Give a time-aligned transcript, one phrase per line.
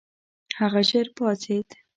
[0.59, 1.67] هغه ژر پاڅېد.